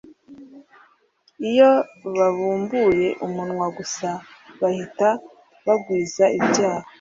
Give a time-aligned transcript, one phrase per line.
[1.49, 1.71] Iyo
[2.17, 4.09] babumbuye umunwa gusa
[4.61, 5.07] bahita
[5.65, 6.87] bagwiza ibyaha